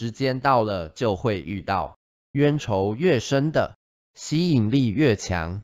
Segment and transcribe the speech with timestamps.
[0.00, 1.98] 时间到了就会遇到
[2.32, 3.76] 冤仇越深的
[4.14, 5.60] 吸引力越强。